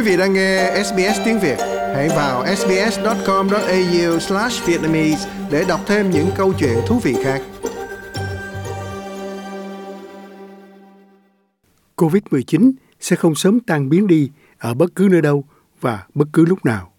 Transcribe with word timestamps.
Quý 0.00 0.06
vị 0.06 0.16
đang 0.16 0.32
nghe 0.32 0.82
SBS 0.84 1.20
tiếng 1.24 1.40
Việt, 1.40 1.56
hãy 1.94 2.08
vào 2.08 2.56
sbs.com.au/vietnamese 2.56 5.30
để 5.50 5.64
đọc 5.68 5.80
thêm 5.86 6.10
những 6.10 6.30
câu 6.36 6.52
chuyện 6.58 6.78
thú 6.86 6.98
vị 6.98 7.16
khác. 7.24 7.42
Covid-19 11.96 12.72
sẽ 13.00 13.16
không 13.16 13.34
sớm 13.34 13.60
tan 13.60 13.88
biến 13.88 14.06
đi 14.06 14.30
ở 14.58 14.74
bất 14.74 14.94
cứ 14.94 15.08
nơi 15.10 15.22
đâu 15.22 15.44
và 15.80 16.06
bất 16.14 16.28
cứ 16.32 16.44
lúc 16.44 16.64
nào. 16.64 16.92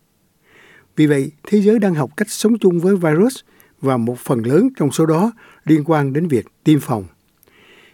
Vì 0.95 1.07
vậy, 1.07 1.31
thế 1.47 1.61
giới 1.61 1.79
đang 1.79 1.95
học 1.95 2.09
cách 2.17 2.29
sống 2.29 2.59
chung 2.59 2.79
với 2.79 2.95
virus 2.95 3.35
và 3.81 3.97
một 3.97 4.19
phần 4.19 4.45
lớn 4.45 4.69
trong 4.77 4.91
số 4.91 5.05
đó 5.05 5.31
liên 5.65 5.83
quan 5.85 6.13
đến 6.13 6.27
việc 6.27 6.45
tiêm 6.63 6.79
phòng. 6.79 7.05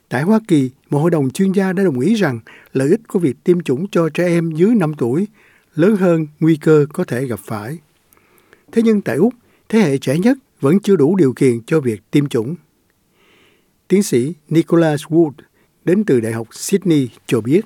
Tại 0.10 0.24
Hoa 0.24 0.40
Kỳ, 0.48 0.70
một 0.90 1.00
hội 1.00 1.12
đồng 1.12 1.30
chuyên 1.30 1.52
gia 1.52 1.74
đã 1.74 1.84
đồng 1.84 2.00
ý 2.00 2.14
rằng 2.14 2.40
lợi 2.74 2.90
ích 2.90 3.02
của 3.08 3.20
việc 3.20 3.36
tiêm 3.44 3.62
chủng 3.62 3.88
cho 3.92 4.10
trẻ 4.10 4.28
em 4.28 4.52
dưới 4.52 4.76
5 4.76 4.94
tuổi 4.94 5.28
lớn 5.76 5.96
hơn 5.96 6.28
nguy 6.40 6.56
cơ 6.56 6.86
có 6.94 7.04
thể 7.04 7.26
gặp 7.26 7.40
phải. 7.46 7.78
Thế 8.72 8.82
nhưng 8.82 9.02
tại 9.02 9.16
Úc, 9.16 9.34
thế 9.70 9.80
hệ 9.80 9.98
trẻ 9.98 10.18
nhất 10.20 10.38
vẫn 10.60 10.80
chưa 10.80 10.96
đủ 10.96 11.16
điều 11.16 11.34
kiện 11.34 11.62
cho 11.66 11.80
việc 11.80 12.02
tiêm 12.12 12.30
chủng. 12.30 12.56
Tiến 13.88 14.04
sĩ 14.04 14.34
Nicholas 14.50 15.04
Wood 15.04 15.32
đến 15.86 16.04
từ 16.04 16.20
Đại 16.20 16.34
học 16.34 16.48
Sydney 16.52 17.10
cho 17.26 17.42
biết. 17.42 17.62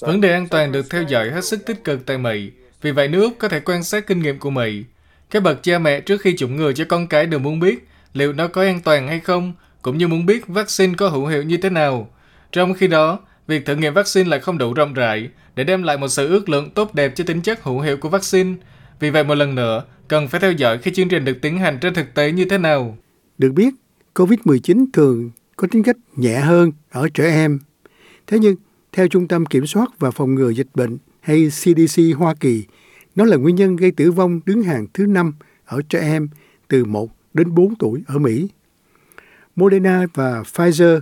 Vấn 0.00 0.20
đề 0.20 0.32
an 0.32 0.48
toàn 0.48 0.72
được 0.72 0.90
theo 0.90 1.02
dõi 1.02 1.30
hết 1.30 1.44
sức 1.44 1.66
tích 1.66 1.84
cực 1.84 2.06
tại 2.06 2.18
Mỹ. 2.18 2.50
Vì 2.82 2.92
vậy, 2.92 3.08
nước 3.08 3.22
Úc 3.22 3.38
có 3.38 3.48
thể 3.48 3.60
quan 3.60 3.84
sát 3.84 4.06
kinh 4.06 4.22
nghiệm 4.22 4.38
của 4.38 4.50
Mỹ. 4.50 4.84
Các 5.30 5.42
bậc 5.42 5.62
cha 5.62 5.78
mẹ 5.78 6.00
trước 6.00 6.20
khi 6.20 6.36
chủng 6.36 6.56
ngừa 6.56 6.72
cho 6.72 6.84
con 6.88 7.08
cái 7.08 7.26
đều 7.26 7.40
muốn 7.40 7.60
biết 7.60 7.88
liệu 8.12 8.32
nó 8.32 8.48
có 8.48 8.62
an 8.62 8.80
toàn 8.84 9.08
hay 9.08 9.20
không, 9.20 9.52
cũng 9.82 9.98
như 9.98 10.08
muốn 10.08 10.26
biết 10.26 10.48
vaccine 10.48 10.94
có 10.96 11.08
hữu 11.08 11.26
hiệu 11.26 11.42
như 11.42 11.56
thế 11.56 11.70
nào. 11.70 12.08
Trong 12.52 12.74
khi 12.74 12.86
đó, 12.86 13.18
việc 13.46 13.66
thử 13.66 13.76
nghiệm 13.76 13.94
vaccine 13.94 14.30
lại 14.30 14.40
không 14.40 14.58
đủ 14.58 14.74
rộng 14.74 14.94
rãi 14.94 15.28
để 15.56 15.64
đem 15.64 15.82
lại 15.82 15.98
một 15.98 16.08
sự 16.08 16.28
ước 16.28 16.48
lượng 16.48 16.70
tốt 16.70 16.94
đẹp 16.94 17.12
cho 17.16 17.24
tính 17.24 17.40
chất 17.40 17.62
hữu 17.62 17.80
hiệu 17.80 17.96
của 17.96 18.08
vaccine. 18.08 18.54
Vì 19.00 19.10
vậy 19.10 19.24
một 19.24 19.34
lần 19.34 19.54
nữa, 19.54 19.84
cần 20.08 20.28
phải 20.28 20.40
theo 20.40 20.52
dõi 20.52 20.78
khi 20.78 20.90
chương 20.94 21.08
trình 21.08 21.24
được 21.24 21.38
tiến 21.42 21.58
hành 21.58 21.78
trên 21.80 21.94
thực 21.94 22.14
tế 22.14 22.32
như 22.32 22.44
thế 22.44 22.58
nào. 22.58 22.96
Được 23.38 23.52
biết, 23.52 23.74
COVID-19 24.14 24.86
thường 24.92 25.30
có 25.56 25.68
tính 25.70 25.82
cách 25.82 25.96
nhẹ 26.16 26.38
hơn 26.38 26.72
ở 26.90 27.08
trẻ 27.14 27.24
em. 27.24 27.58
Thế 28.26 28.38
nhưng, 28.38 28.56
theo 28.92 29.08
Trung 29.08 29.28
tâm 29.28 29.46
Kiểm 29.46 29.66
soát 29.66 29.90
và 29.98 30.10
Phòng 30.10 30.34
ngừa 30.34 30.50
Dịch 30.50 30.68
bệnh 30.74 30.98
hay 31.20 31.48
CDC 31.48 32.02
Hoa 32.16 32.34
Kỳ, 32.40 32.64
nó 33.14 33.24
là 33.24 33.36
nguyên 33.36 33.56
nhân 33.56 33.76
gây 33.76 33.90
tử 33.90 34.12
vong 34.12 34.40
đứng 34.46 34.62
hàng 34.62 34.86
thứ 34.94 35.06
năm 35.06 35.34
ở 35.64 35.80
trẻ 35.88 36.00
em 36.00 36.28
từ 36.68 36.84
1 36.84 37.08
đến 37.34 37.54
4 37.54 37.74
tuổi 37.74 38.02
ở 38.06 38.18
Mỹ. 38.18 38.48
Moderna 39.56 40.06
và 40.14 40.42
Pfizer 40.42 41.00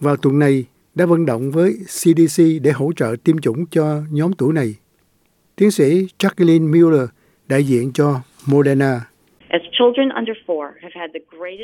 vào 0.00 0.16
tuần 0.16 0.38
này 0.38 0.64
đã 0.94 1.06
vận 1.06 1.26
động 1.26 1.50
với 1.50 1.72
CDC 1.72 2.42
để 2.62 2.72
hỗ 2.72 2.92
trợ 2.96 3.16
tiêm 3.24 3.38
chủng 3.38 3.66
cho 3.66 4.02
nhóm 4.10 4.32
tuổi 4.32 4.52
này. 4.52 4.74
Tiến 5.56 5.70
sĩ 5.70 6.06
Jacqueline 6.18 6.70
Mueller, 6.70 7.08
đại 7.48 7.64
diện 7.64 7.92
cho 7.92 8.20
Moderna. 8.46 9.00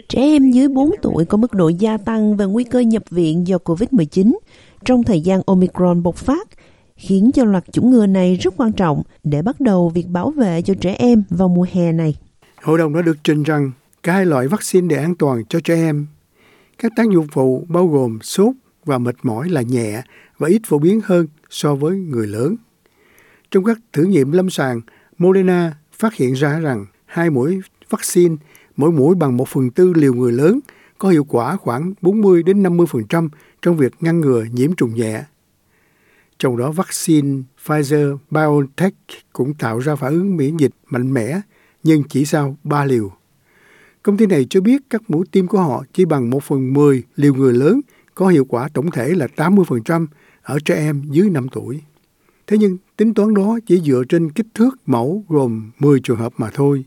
Trẻ 0.08 0.20
em 0.20 0.50
dưới 0.50 0.68
4 0.68 0.90
tuổi 1.02 1.24
có 1.24 1.38
mức 1.38 1.54
độ 1.54 1.68
gia 1.68 1.98
tăng 1.98 2.36
về 2.36 2.46
nguy 2.46 2.64
cơ 2.64 2.80
nhập 2.80 3.02
viện 3.10 3.46
do 3.46 3.56
COVID-19 3.56 4.32
trong 4.84 5.02
thời 5.02 5.20
gian 5.20 5.40
Omicron 5.46 6.02
bộc 6.02 6.16
phát, 6.16 6.48
khiến 6.96 7.30
cho 7.34 7.44
loạt 7.44 7.64
chủng 7.72 7.90
ngừa 7.90 8.06
này 8.06 8.36
rất 8.36 8.54
quan 8.56 8.72
trọng 8.72 9.02
để 9.24 9.42
bắt 9.42 9.60
đầu 9.60 9.88
việc 9.88 10.06
bảo 10.08 10.30
vệ 10.30 10.62
cho 10.62 10.74
trẻ 10.80 10.96
em 10.98 11.22
vào 11.30 11.48
mùa 11.48 11.66
hè 11.72 11.92
này. 11.92 12.14
Hội 12.62 12.78
đồng 12.78 12.94
đã 12.94 13.02
được 13.02 13.16
trình 13.24 13.42
rằng 13.42 13.70
cả 14.04 14.24
loại 14.24 14.48
vaccine 14.48 14.86
để 14.88 15.02
an 15.02 15.14
toàn 15.14 15.44
cho 15.44 15.60
trẻ 15.60 15.74
em. 15.74 16.06
Các 16.78 16.92
tác 16.96 17.08
dụng 17.10 17.26
phụ 17.32 17.66
bao 17.68 17.86
gồm 17.86 18.18
sốt 18.22 18.54
và 18.84 18.98
mệt 18.98 19.16
mỏi 19.22 19.48
là 19.48 19.62
nhẹ 19.62 20.02
và 20.38 20.48
ít 20.48 20.62
phổ 20.66 20.78
biến 20.78 21.00
hơn 21.04 21.26
so 21.50 21.74
với 21.74 21.96
người 21.96 22.26
lớn. 22.26 22.56
Trong 23.50 23.64
các 23.64 23.78
thử 23.92 24.02
nghiệm 24.02 24.32
lâm 24.32 24.50
sàng, 24.50 24.80
Moderna 25.18 25.76
phát 25.92 26.14
hiện 26.14 26.34
ra 26.34 26.58
rằng 26.58 26.86
hai 27.06 27.30
mũi 27.30 27.60
vaccine, 27.90 28.36
mỗi 28.76 28.92
mũi 28.92 29.14
bằng 29.14 29.36
một 29.36 29.48
phần 29.48 29.70
tư 29.70 29.92
liều 29.96 30.14
người 30.14 30.32
lớn, 30.32 30.60
có 30.98 31.08
hiệu 31.08 31.24
quả 31.24 31.56
khoảng 31.56 31.92
40 32.00 32.42
đến 32.42 32.62
50% 32.62 33.28
trong 33.62 33.76
việc 33.76 33.92
ngăn 34.00 34.20
ngừa 34.20 34.44
nhiễm 34.52 34.74
trùng 34.74 34.94
nhẹ. 34.94 35.24
Trong 36.38 36.56
đó 36.56 36.70
vaccine 36.70 37.42
Pfizer 37.66 38.18
BioNTech 38.30 38.94
cũng 39.32 39.54
tạo 39.54 39.78
ra 39.78 39.96
phản 39.96 40.12
ứng 40.12 40.36
miễn 40.36 40.56
dịch 40.56 40.72
mạnh 40.86 41.14
mẽ 41.14 41.40
nhưng 41.82 42.02
chỉ 42.02 42.24
sau 42.24 42.56
3 42.64 42.84
liều. 42.84 43.12
Công 44.04 44.16
ty 44.16 44.26
này 44.26 44.46
cho 44.50 44.60
biết 44.60 44.82
các 44.90 45.02
mũi 45.08 45.24
tiêm 45.32 45.46
của 45.46 45.58
họ 45.58 45.84
chỉ 45.92 46.04
bằng 46.04 46.30
1 46.30 46.42
phần 46.42 46.72
10 46.72 47.02
liều 47.16 47.34
người 47.34 47.52
lớn, 47.52 47.80
có 48.14 48.28
hiệu 48.28 48.44
quả 48.44 48.68
tổng 48.74 48.90
thể 48.90 49.08
là 49.08 49.26
80% 49.36 50.06
ở 50.42 50.58
trẻ 50.64 50.74
em 50.74 51.02
dưới 51.10 51.30
5 51.30 51.46
tuổi. 51.52 51.80
Thế 52.46 52.56
nhưng 52.60 52.76
tính 52.96 53.14
toán 53.14 53.34
đó 53.34 53.58
chỉ 53.66 53.80
dựa 53.80 54.02
trên 54.08 54.30
kích 54.30 54.46
thước 54.54 54.70
mẫu 54.86 55.24
gồm 55.28 55.70
10 55.78 56.00
trường 56.00 56.16
hợp 56.16 56.32
mà 56.38 56.50
thôi. 56.54 56.84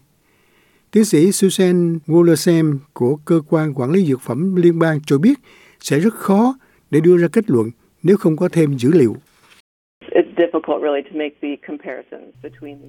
Tiến 0.91 1.06
sĩ 1.06 1.31
Susan 1.31 2.00
Wollersam 2.07 2.77
của 2.94 3.16
Cơ 3.25 3.41
quan 3.50 3.73
Quản 3.73 3.91
lý 3.91 4.06
Dược 4.06 4.22
phẩm 4.22 4.56
Liên 4.56 4.79
bang 4.79 5.00
cho 5.06 5.17
biết 5.17 5.39
sẽ 5.79 6.00
rất 6.00 6.13
khó 6.13 6.56
để 6.91 7.00
đưa 7.00 7.17
ra 7.17 7.27
kết 7.27 7.50
luận 7.50 7.69
nếu 8.03 8.17
không 8.17 8.38
có 8.38 8.50
thêm 8.50 8.77
dữ 8.77 8.91
liệu. 8.94 9.16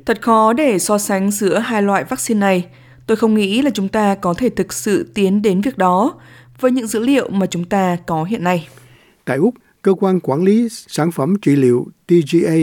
Thật 0.07 0.23
khó 0.23 0.53
để 0.53 0.79
so 0.79 0.99
sánh 0.99 1.31
giữa 1.31 1.59
hai 1.59 1.83
loại 1.83 2.05
vaccine 2.05 2.41
này. 2.41 2.69
Tôi 3.09 3.17
không 3.17 3.35
nghĩ 3.35 3.63
là 3.63 3.71
chúng 3.75 3.89
ta 3.89 4.15
có 4.15 4.35
thể 4.35 4.49
thực 4.49 4.73
sự 4.73 5.11
tiến 5.15 5.43
đến 5.43 5.61
việc 5.61 5.79
đó 5.79 6.15
với 6.61 6.71
những 6.71 6.87
dữ 6.87 7.01
liệu 7.01 7.29
mà 7.31 7.47
chúng 7.47 7.65
ta 7.65 7.97
có 8.07 8.25
hiện 8.25 8.45
nay. 8.45 8.69
Tại 9.25 9.37
Úc, 9.37 9.55
cơ 9.83 9.95
quan 9.95 10.21
quản 10.21 10.43
lý 10.43 10.69
sản 10.71 11.11
phẩm 11.11 11.37
trị 11.43 11.57
liệu 11.57 11.87
TGA 12.07 12.57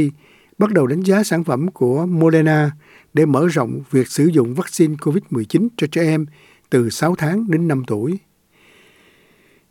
bắt 0.58 0.72
đầu 0.72 0.88
đánh 0.88 1.02
giá 1.02 1.24
sản 1.24 1.44
phẩm 1.44 1.72
của 1.72 2.06
Moderna 2.06 2.72
để 3.14 3.26
mở 3.26 3.48
rộng 3.48 3.82
việc 3.92 4.08
sử 4.08 4.26
dụng 4.26 4.54
vaccine 4.54 4.96
COVID-19 4.96 5.68
cho 5.78 5.88
trẻ 5.88 6.02
em 6.02 6.26
từ 6.70 6.90
6 6.90 7.16
tháng 7.16 7.52
đến 7.52 7.68
5 7.68 7.84
tuổi. 7.88 8.18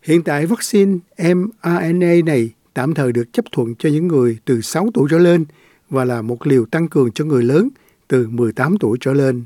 Hiện 0.03 0.23
tại 0.23 0.47
vaccine 0.47 0.99
mRNA 1.19 2.15
này 2.25 2.51
tạm 2.75 2.95
thời 2.95 3.13
được 3.13 3.33
chấp 3.33 3.45
thuận 3.53 3.75
cho 3.75 3.89
những 3.89 4.09
người 4.09 4.39
từ 4.45 4.61
6 4.61 4.89
tuổi 4.95 5.09
trở 5.11 5.19
lên 5.19 5.45
và 5.91 6.05
là 6.05 6.23
một 6.23 6.47
liều 6.47 6.67
tăng 6.67 6.89
cường 6.89 7.13
cho 7.13 7.25
người 7.25 7.43
lớn 7.43 7.69
từ 8.09 8.29
18 8.29 8.79
tuổi 8.79 8.99
trở 9.01 9.13
lên 9.13 9.45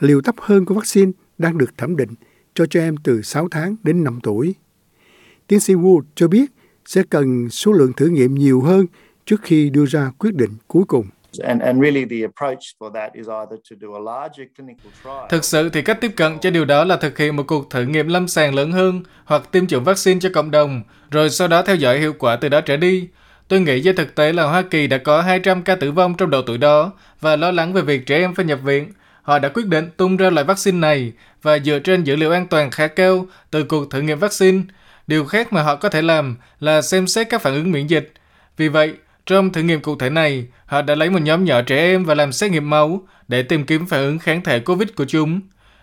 liều 0.00 0.20
thấp 0.20 0.34
hơn 0.38 0.64
của 0.64 0.74
vaccine 0.74 1.12
đang 1.38 1.58
được 1.58 1.78
thẩm 1.78 1.96
định 1.96 2.14
cho 2.54 2.66
trẻ 2.66 2.80
em 2.80 2.96
từ 2.96 3.22
6 3.22 3.48
tháng 3.50 3.76
đến 3.82 4.04
5 4.04 4.20
tuổi. 4.22 4.54
Tiến 5.46 5.60
sĩ 5.60 5.74
Wood 5.74 6.02
cho 6.14 6.28
biết 6.28 6.50
sẽ 6.84 7.02
cần 7.10 7.50
số 7.50 7.72
lượng 7.72 7.92
thử 7.92 8.06
nghiệm 8.06 8.34
nhiều 8.34 8.60
hơn 8.60 8.86
trước 9.26 9.40
khi 9.42 9.70
đưa 9.70 9.86
ra 9.86 10.10
quyết 10.18 10.34
định 10.34 10.50
cuối 10.68 10.84
cùng. 10.88 11.06
Thực 15.28 15.44
sự 15.44 15.68
thì 15.68 15.82
cách 15.82 15.98
tiếp 16.00 16.12
cận 16.16 16.38
cho 16.38 16.50
điều 16.50 16.64
đó 16.64 16.84
là 16.84 16.96
thực 16.96 17.18
hiện 17.18 17.36
một 17.36 17.42
cuộc 17.46 17.70
thử 17.70 17.82
nghiệm 17.82 18.08
lâm 18.08 18.28
sàng 18.28 18.54
lớn 18.54 18.72
hơn 18.72 19.02
hoặc 19.24 19.52
tiêm 19.52 19.66
chủng 19.66 19.84
vaccine 19.84 20.20
cho 20.20 20.28
cộng 20.34 20.50
đồng, 20.50 20.82
rồi 21.10 21.30
sau 21.30 21.48
đó 21.48 21.62
theo 21.62 21.76
dõi 21.76 21.98
hiệu 21.98 22.12
quả 22.18 22.36
từ 22.36 22.48
đó 22.48 22.60
trở 22.60 22.76
đi. 22.76 23.08
Tôi 23.48 23.60
nghĩ 23.60 23.80
với 23.84 23.92
thực 23.92 24.14
tế 24.14 24.32
là 24.32 24.44
Hoa 24.44 24.62
Kỳ 24.62 24.86
đã 24.86 24.98
có 24.98 25.22
200 25.22 25.62
ca 25.62 25.76
tử 25.76 25.92
vong 25.92 26.14
trong 26.18 26.30
độ 26.30 26.42
tuổi 26.42 26.58
đó 26.58 26.92
và 27.20 27.36
lo 27.36 27.50
lắng 27.50 27.72
về 27.72 27.82
việc 27.82 28.06
trẻ 28.06 28.18
em 28.18 28.34
phải 28.34 28.44
nhập 28.44 28.60
viện 28.64 28.92
họ 29.26 29.38
đã 29.38 29.48
quyết 29.48 29.66
định 29.66 29.90
tung 29.96 30.16
ra 30.16 30.30
loại 30.30 30.44
vaccine 30.44 30.78
này 30.78 31.12
và 31.42 31.58
dựa 31.58 31.78
trên 31.78 32.04
dữ 32.04 32.16
liệu 32.16 32.32
an 32.32 32.46
toàn 32.46 32.70
khá 32.70 32.86
cao 32.86 33.26
từ 33.50 33.64
cuộc 33.64 33.90
thử 33.90 34.00
nghiệm 34.00 34.18
vaccine. 34.18 34.62
Điều 35.06 35.24
khác 35.24 35.52
mà 35.52 35.62
họ 35.62 35.76
có 35.76 35.88
thể 35.88 36.02
làm 36.02 36.36
là 36.60 36.82
xem 36.82 37.06
xét 37.06 37.30
các 37.30 37.42
phản 37.42 37.54
ứng 37.54 37.72
miễn 37.72 37.86
dịch. 37.86 38.12
Vì 38.56 38.68
vậy, 38.68 38.94
trong 39.26 39.52
thử 39.52 39.62
nghiệm 39.62 39.80
cụ 39.80 39.96
thể 39.96 40.10
này, 40.10 40.46
họ 40.66 40.82
đã 40.82 40.94
lấy 40.94 41.10
một 41.10 41.22
nhóm 41.22 41.44
nhỏ 41.44 41.62
trẻ 41.62 41.76
em 41.76 42.04
và 42.04 42.14
làm 42.14 42.32
xét 42.32 42.50
nghiệm 42.50 42.70
máu 42.70 43.02
để 43.28 43.42
tìm 43.42 43.64
kiếm 43.64 43.86
phản 43.86 44.00
ứng 44.00 44.18
kháng 44.18 44.42
thể 44.42 44.60
COVID 44.60 44.88
của 44.96 45.04
chúng. 45.04 45.40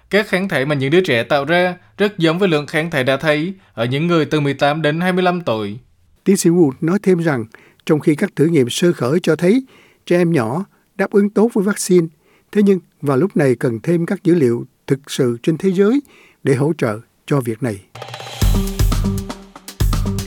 Các 0.09 0.27
kháng 0.27 0.49
thể 0.49 0.65
mà 0.65 0.75
những 0.75 0.91
đứa 0.91 1.01
trẻ 1.01 1.23
tạo 1.23 1.45
ra 1.45 1.75
rất 1.97 2.17
giống 2.17 2.39
với 2.39 2.49
lượng 2.49 2.67
kháng 2.67 2.91
thể 2.91 3.03
đã 3.03 3.17
thấy 3.17 3.53
ở 3.73 3.85
những 3.85 4.07
người 4.07 4.25
từ 4.25 4.39
18 4.39 4.81
đến 4.81 5.01
25 5.01 5.41
tuổi. 5.41 5.77
Tiến 6.23 6.37
sĩ 6.37 6.49
Wood 6.49 6.71
nói 6.81 6.99
thêm 7.03 7.19
rằng, 7.19 7.45
trong 7.85 7.99
khi 7.99 8.15
các 8.15 8.35
thử 8.35 8.45
nghiệm 8.45 8.69
sơ 8.69 8.93
khởi 8.93 9.19
cho 9.23 9.35
thấy 9.35 9.63
trẻ 10.05 10.17
em 10.17 10.31
nhỏ 10.31 10.65
đáp 10.95 11.11
ứng 11.11 11.29
tốt 11.29 11.49
với 11.53 11.63
vaccine, 11.63 12.07
Thế 12.53 12.61
nhưng 12.65 12.79
và 13.03 13.15
lúc 13.15 13.37
này 13.37 13.55
cần 13.55 13.79
thêm 13.83 14.05
các 14.05 14.23
dữ 14.23 14.35
liệu 14.35 14.65
thực 14.87 14.99
sự 15.07 15.37
trên 15.43 15.57
thế 15.57 15.69
giới 15.69 16.01
để 16.43 16.55
hỗ 16.55 16.73
trợ 16.77 16.99
cho 17.25 17.39
việc 17.39 17.63
này. 17.63 17.85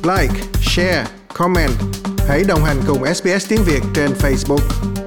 Like, 0.02 0.40
share, 0.62 1.06
comment. 1.34 1.70
Hãy 2.28 2.44
đồng 2.48 2.60
hành 2.64 2.76
cùng 2.86 3.14
SBS 3.14 3.48
tiếng 3.48 3.60
Việt 3.66 3.80
trên 3.94 4.10
Facebook. 4.10 5.05